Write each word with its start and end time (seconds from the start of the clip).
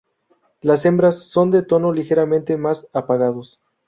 Las 0.61 0.83
hembras 0.87 1.19
son 1.25 1.51
de 1.51 1.61
tonos 1.61 1.95
ligeramente 1.95 2.57
más 2.57 2.87
apagados. 2.91 3.61